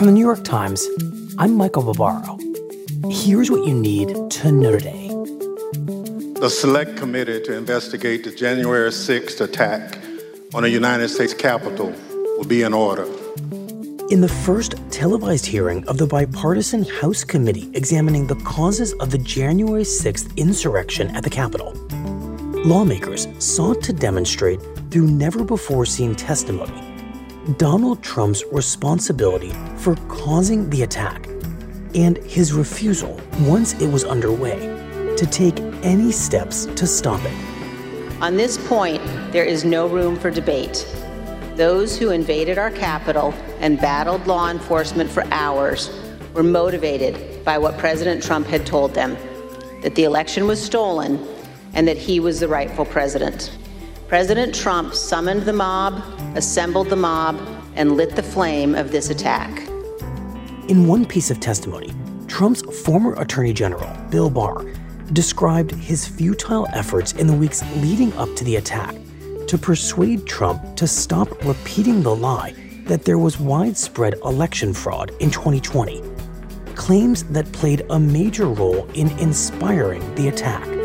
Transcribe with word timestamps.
From 0.00 0.06
the 0.06 0.14
New 0.14 0.24
York 0.24 0.44
Times, 0.44 0.88
I'm 1.36 1.54
Michael 1.56 1.82
Barbaro. 1.82 2.38
Here's 3.10 3.50
what 3.50 3.68
you 3.68 3.74
need 3.74 4.30
to 4.30 4.50
know 4.50 4.78
today. 4.78 5.08
The 6.40 6.48
Select 6.48 6.96
Committee 6.96 7.42
to 7.42 7.54
investigate 7.54 8.24
the 8.24 8.30
January 8.30 8.88
6th 8.88 9.42
attack 9.42 9.98
on 10.54 10.62
the 10.62 10.70
United 10.70 11.10
States 11.10 11.34
Capitol 11.34 11.92
will 12.38 12.46
be 12.46 12.62
in 12.62 12.72
order. 12.72 13.04
In 14.08 14.22
the 14.22 14.34
first 14.42 14.74
televised 14.90 15.44
hearing 15.44 15.86
of 15.86 15.98
the 15.98 16.06
bipartisan 16.06 16.84
House 16.84 17.22
committee 17.22 17.70
examining 17.74 18.26
the 18.26 18.36
causes 18.36 18.94
of 19.00 19.10
the 19.10 19.18
January 19.18 19.82
6th 19.82 20.34
insurrection 20.38 21.14
at 21.14 21.24
the 21.24 21.30
Capitol, 21.30 21.74
lawmakers 22.64 23.28
sought 23.38 23.82
to 23.82 23.92
demonstrate 23.92 24.62
through 24.90 25.08
never 25.08 25.44
before 25.44 25.84
seen 25.84 26.14
testimony 26.14 26.89
Donald 27.56 28.02
Trump's 28.02 28.44
responsibility 28.52 29.52
for 29.76 29.96
causing 30.08 30.68
the 30.68 30.82
attack 30.82 31.26
and 31.94 32.18
his 32.18 32.52
refusal, 32.52 33.18
once 33.40 33.72
it 33.80 33.90
was 33.90 34.04
underway, 34.04 34.58
to 35.16 35.26
take 35.26 35.58
any 35.82 36.12
steps 36.12 36.66
to 36.66 36.86
stop 36.86 37.20
it. 37.24 38.22
On 38.22 38.36
this 38.36 38.58
point, 38.68 39.02
there 39.32 39.44
is 39.44 39.64
no 39.64 39.86
room 39.86 40.16
for 40.16 40.30
debate. 40.30 40.86
Those 41.56 41.96
who 41.96 42.10
invaded 42.10 42.58
our 42.58 42.70
Capitol 42.70 43.32
and 43.58 43.80
battled 43.80 44.26
law 44.26 44.50
enforcement 44.50 45.10
for 45.10 45.24
hours 45.32 45.90
were 46.34 46.42
motivated 46.42 47.42
by 47.42 47.56
what 47.56 47.78
President 47.78 48.22
Trump 48.22 48.46
had 48.48 48.66
told 48.66 48.92
them 48.92 49.16
that 49.82 49.94
the 49.94 50.04
election 50.04 50.46
was 50.46 50.62
stolen 50.62 51.26
and 51.72 51.88
that 51.88 51.96
he 51.96 52.20
was 52.20 52.38
the 52.38 52.48
rightful 52.48 52.84
president. 52.84 53.50
President 54.10 54.52
Trump 54.52 54.92
summoned 54.92 55.42
the 55.42 55.52
mob, 55.52 56.02
assembled 56.34 56.88
the 56.88 56.96
mob, 56.96 57.38
and 57.76 57.96
lit 57.96 58.16
the 58.16 58.22
flame 58.24 58.74
of 58.74 58.90
this 58.90 59.08
attack. 59.08 59.68
In 60.66 60.88
one 60.88 61.06
piece 61.06 61.30
of 61.30 61.38
testimony, 61.38 61.92
Trump's 62.26 62.60
former 62.82 63.14
Attorney 63.20 63.52
General, 63.52 63.88
Bill 64.10 64.28
Barr, 64.28 64.64
described 65.12 65.70
his 65.70 66.08
futile 66.08 66.66
efforts 66.72 67.12
in 67.12 67.28
the 67.28 67.32
weeks 67.32 67.62
leading 67.76 68.12
up 68.14 68.34
to 68.34 68.42
the 68.42 68.56
attack 68.56 68.96
to 69.46 69.56
persuade 69.56 70.26
Trump 70.26 70.74
to 70.74 70.88
stop 70.88 71.28
repeating 71.44 72.02
the 72.02 72.16
lie 72.16 72.52
that 72.86 73.04
there 73.04 73.18
was 73.18 73.38
widespread 73.38 74.14
election 74.24 74.74
fraud 74.74 75.12
in 75.20 75.30
2020, 75.30 76.02
claims 76.74 77.22
that 77.30 77.52
played 77.52 77.86
a 77.90 78.00
major 78.00 78.48
role 78.48 78.88
in 78.94 79.08
inspiring 79.20 80.02
the 80.16 80.26
attack. 80.26 80.79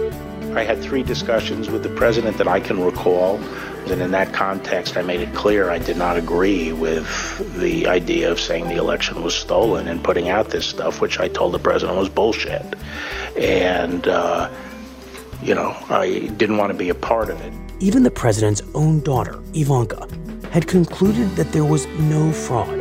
I 0.56 0.64
had 0.64 0.82
three 0.82 1.04
discussions 1.04 1.70
with 1.70 1.84
the 1.84 1.90
president 1.90 2.38
that 2.38 2.48
I 2.48 2.60
can 2.60 2.82
recall. 2.84 3.38
And 3.88 4.02
in 4.02 4.12
that 4.12 4.34
context, 4.34 4.98
I 4.98 5.02
made 5.02 5.20
it 5.20 5.34
clear 5.36 5.70
I 5.70 5.78
did 5.78 5.98
not 5.98 6.18
agree 6.18 6.72
with 6.72 7.08
the 7.60 7.88
idea 7.88 8.32
of 8.32 8.40
saying 8.40 8.68
the 8.70 8.78
election 8.78 9.22
was 9.22 9.36
stolen 9.36 9.88
and 9.88 10.04
putting 10.04 10.30
out 10.30 10.50
this 10.50 10.66
stuff, 10.66 11.02
which 11.02 11.20
I 11.20 11.28
told 11.28 11.54
the 11.54 11.60
president 11.60 11.98
was 11.98 12.10
bullshit. 12.10 12.76
And, 13.38 14.08
uh, 14.08 14.50
you 15.44 15.54
know, 15.54 15.76
I 15.90 16.32
didn't 16.38 16.58
want 16.58 16.72
to 16.72 16.78
be 16.78 16.90
a 16.90 16.96
part 16.96 17.30
of 17.30 17.40
it. 17.42 17.54
Even 17.80 18.04
the 18.04 18.12
president's 18.12 18.62
own 18.74 19.02
daughter, 19.02 19.40
Ivanka, 19.54 20.08
had 20.52 20.68
concluded 20.68 21.36
that 21.36 21.52
there 21.52 21.66
was 21.66 21.86
no 22.00 22.32
fraud, 22.32 22.80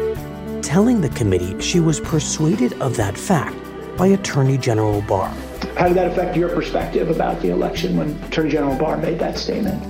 telling 0.63 1.01
the 1.01 1.09
committee 1.11 1.61
she 1.61 1.81
was 1.81 1.99
persuaded 1.99 2.73
of 2.81 2.97
that 2.97 3.19
fact 3.19 3.57
by 3.97 4.07
Attorney 4.07 4.57
General 4.57 5.03
Barr. 5.03 5.35
How 5.77 5.89
did 5.89 5.97
that 5.97 6.07
affect 6.13 6.37
your 6.37 6.49
perspective 6.49 7.11
about 7.11 7.41
the 7.41 7.51
election 7.51 7.97
when 7.97 8.11
Attorney 8.25 8.51
General 8.51 8.77
Barr 8.77 8.97
made 8.97 9.19
that 9.19 9.39
statement? 9.39 9.83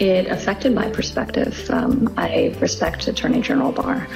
It 0.00 0.26
affected 0.26 0.74
my 0.74 0.88
perspective. 0.90 1.68
Um, 1.70 2.12
I 2.16 2.56
respect 2.60 3.06
Attorney 3.08 3.40
General 3.40 3.72
Barr. 3.72 4.08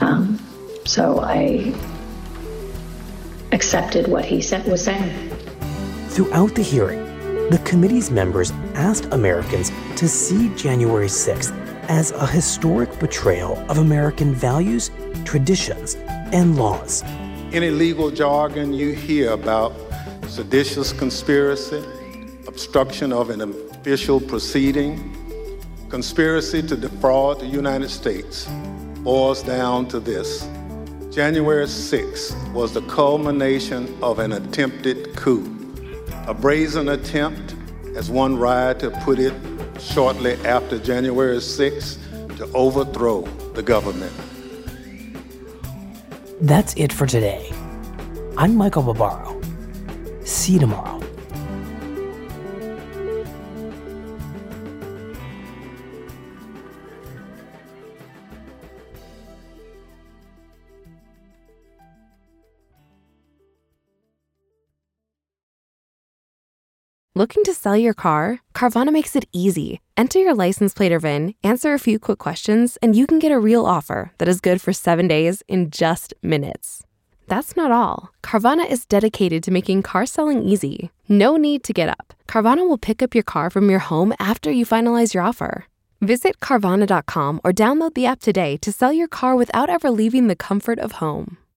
Um, 0.00 0.38
so 0.84 1.20
I 1.20 1.74
accepted 3.52 4.08
what 4.08 4.24
he 4.24 4.42
said, 4.42 4.66
was 4.66 4.84
saying. 4.84 5.30
Throughout 6.08 6.54
the 6.54 6.62
hearing, 6.62 7.04
the 7.50 7.60
committee's 7.64 8.10
members 8.10 8.50
asked 8.74 9.06
Americans 9.12 9.70
to 9.96 10.08
see 10.08 10.48
January 10.56 11.06
6th 11.06 11.54
as 11.88 12.10
a 12.10 12.26
historic 12.26 12.98
betrayal 12.98 13.56
of 13.70 13.78
American 13.78 14.34
values, 14.34 14.90
traditions, 15.24 15.94
and 16.32 16.56
laws. 16.56 17.02
Any 17.52 17.70
legal 17.70 18.10
jargon 18.10 18.72
you 18.72 18.92
hear 18.92 19.30
about 19.30 19.85
seditious 20.28 20.92
conspiracy, 20.92 21.84
obstruction 22.46 23.12
of 23.12 23.30
an 23.30 23.40
official 23.40 24.20
proceeding, 24.20 25.12
conspiracy 25.88 26.62
to 26.62 26.76
defraud 26.76 27.40
the 27.40 27.46
United 27.46 27.88
States 27.88 28.48
boils 28.98 29.42
down 29.42 29.86
to 29.86 30.00
this. 30.00 30.48
January 31.10 31.66
6th 31.66 32.52
was 32.52 32.72
the 32.72 32.82
culmination 32.82 33.96
of 34.02 34.18
an 34.18 34.32
attempted 34.32 35.14
coup, 35.16 35.44
a 36.26 36.34
brazen 36.34 36.88
attempt, 36.88 37.54
as 37.94 38.10
one 38.10 38.36
rioter 38.36 38.90
put 39.04 39.18
it 39.18 39.32
shortly 39.80 40.34
after 40.44 40.78
January 40.78 41.36
6th, 41.36 41.98
to 42.36 42.44
overthrow 42.52 43.22
the 43.54 43.62
government. 43.62 44.12
That's 46.40 46.74
it 46.74 46.92
for 46.92 47.06
today. 47.06 47.50
I'm 48.36 48.54
Michael 48.56 48.82
Barbaro. 48.82 49.35
See 50.26 50.54
you 50.54 50.58
tomorrow. 50.58 51.00
Looking 67.14 67.44
to 67.44 67.54
sell 67.54 67.76
your 67.78 67.94
car? 67.94 68.40
Carvana 68.52 68.92
makes 68.92 69.16
it 69.16 69.24
easy. 69.32 69.80
Enter 69.96 70.18
your 70.18 70.34
license 70.34 70.74
plate 70.74 70.92
or 70.92 70.98
VIN, 70.98 71.34
answer 71.42 71.72
a 71.72 71.78
few 71.78 71.98
quick 71.98 72.18
questions, 72.18 72.76
and 72.82 72.94
you 72.94 73.06
can 73.06 73.18
get 73.18 73.32
a 73.32 73.38
real 73.38 73.64
offer 73.64 74.12
that 74.18 74.28
is 74.28 74.42
good 74.42 74.60
for 74.60 74.74
seven 74.74 75.08
days 75.08 75.42
in 75.48 75.70
just 75.70 76.12
minutes. 76.22 76.85
That's 77.28 77.56
not 77.56 77.70
all. 77.70 78.12
Carvana 78.22 78.68
is 78.70 78.86
dedicated 78.86 79.42
to 79.44 79.50
making 79.50 79.82
car 79.82 80.06
selling 80.06 80.42
easy. 80.42 80.90
No 81.08 81.36
need 81.36 81.64
to 81.64 81.72
get 81.72 81.88
up. 81.88 82.14
Carvana 82.28 82.68
will 82.68 82.78
pick 82.78 83.02
up 83.02 83.14
your 83.14 83.24
car 83.24 83.50
from 83.50 83.68
your 83.68 83.80
home 83.80 84.14
after 84.18 84.50
you 84.50 84.64
finalize 84.64 85.14
your 85.14 85.22
offer. 85.22 85.66
Visit 86.00 86.40
Carvana.com 86.40 87.40
or 87.44 87.52
download 87.52 87.94
the 87.94 88.06
app 88.06 88.20
today 88.20 88.56
to 88.58 88.72
sell 88.72 88.92
your 88.92 89.08
car 89.08 89.34
without 89.34 89.70
ever 89.70 89.90
leaving 89.90 90.26
the 90.26 90.36
comfort 90.36 90.78
of 90.78 90.92
home. 90.92 91.38